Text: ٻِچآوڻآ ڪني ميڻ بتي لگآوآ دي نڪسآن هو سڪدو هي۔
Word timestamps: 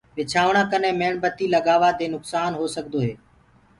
ٻِچآوڻآ 0.15 0.63
ڪني 0.71 0.91
ميڻ 0.99 1.13
بتي 1.23 1.45
لگآوآ 1.55 1.89
دي 1.99 2.05
نڪسآن 2.13 2.51
هو 2.59 2.65
سڪدو 2.75 2.99
هي۔ 3.07 3.13